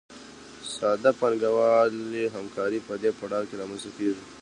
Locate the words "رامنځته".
3.61-3.89